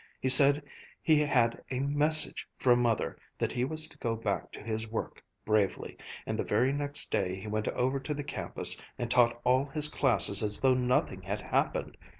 He 0.19 0.29
said 0.29 0.63
he 1.03 1.19
had 1.19 1.63
'a 1.69 1.79
message' 1.79 2.47
from 2.57 2.81
Mother 2.81 3.19
that 3.37 3.51
he 3.51 3.63
was 3.63 3.87
to 3.87 3.99
go 3.99 4.15
back 4.15 4.51
to 4.53 4.59
his 4.59 4.87
work 4.89 5.23
bravely; 5.45 5.95
and 6.25 6.39
the 6.39 6.43
very 6.43 6.73
next 6.73 7.11
day 7.11 7.39
he 7.39 7.47
went 7.47 7.67
over 7.67 7.99
to 7.99 8.15
the 8.15 8.23
campus, 8.23 8.81
and 8.97 9.11
taught 9.11 9.39
all 9.43 9.65
his 9.67 9.87
classes 9.89 10.41
as 10.41 10.61
though 10.61 10.73
nothing 10.73 11.21
had 11.21 11.41
happened. 11.41 11.97